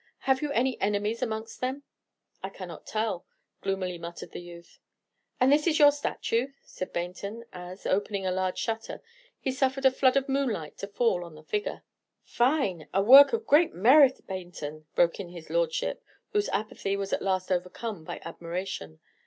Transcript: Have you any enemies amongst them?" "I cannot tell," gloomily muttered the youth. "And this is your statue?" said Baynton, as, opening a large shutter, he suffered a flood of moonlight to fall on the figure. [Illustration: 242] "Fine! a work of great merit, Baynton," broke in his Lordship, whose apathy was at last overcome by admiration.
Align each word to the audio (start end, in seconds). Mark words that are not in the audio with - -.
Have 0.21 0.41
you 0.41 0.51
any 0.51 0.81
enemies 0.81 1.21
amongst 1.21 1.61
them?" 1.61 1.83
"I 2.41 2.49
cannot 2.49 2.87
tell," 2.87 3.27
gloomily 3.61 3.99
muttered 3.99 4.31
the 4.31 4.41
youth. 4.41 4.79
"And 5.39 5.51
this 5.51 5.67
is 5.67 5.77
your 5.77 5.91
statue?" 5.91 6.47
said 6.63 6.91
Baynton, 6.91 7.45
as, 7.53 7.85
opening 7.85 8.25
a 8.25 8.31
large 8.31 8.57
shutter, 8.57 9.03
he 9.39 9.51
suffered 9.51 9.85
a 9.85 9.91
flood 9.91 10.17
of 10.17 10.27
moonlight 10.27 10.75
to 10.79 10.87
fall 10.87 11.23
on 11.23 11.35
the 11.35 11.43
figure. 11.43 11.83
[Illustration: 12.25 12.79
242] 12.89 12.89
"Fine! 12.91 12.99
a 12.99 13.03
work 13.05 13.31
of 13.31 13.45
great 13.45 13.75
merit, 13.75 14.25
Baynton," 14.25 14.87
broke 14.95 15.19
in 15.19 15.29
his 15.29 15.51
Lordship, 15.51 16.03
whose 16.31 16.49
apathy 16.49 16.97
was 16.97 17.13
at 17.13 17.21
last 17.21 17.51
overcome 17.51 18.03
by 18.03 18.19
admiration. 18.25 18.99